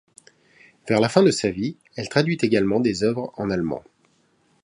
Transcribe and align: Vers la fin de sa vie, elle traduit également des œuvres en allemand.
Vers 0.89 0.99
la 0.99 1.09
fin 1.09 1.21
de 1.21 1.29
sa 1.29 1.51
vie, 1.51 1.77
elle 1.95 2.09
traduit 2.09 2.39
également 2.41 2.79
des 2.79 3.03
œuvres 3.03 3.31
en 3.37 3.51
allemand. 3.51 3.83